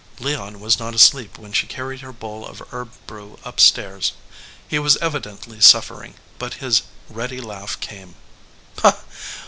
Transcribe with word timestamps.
Leon 0.19 0.59
was 0.59 0.79
not 0.79 0.95
asleep 0.95 1.37
when 1.37 1.53
she 1.53 1.67
carried 1.67 2.01
her 2.01 2.11
bowl 2.11 2.43
of 2.47 2.59
herb 2.71 2.91
brew 3.05 3.37
up 3.45 3.59
stairs. 3.59 4.13
He 4.67 4.79
was 4.79 4.97
evidently 4.97 5.61
suffering, 5.61 6.15
but 6.39 6.55
his 6.55 6.81
ready 7.07 7.39
laugh 7.39 7.79
came. 7.79 8.15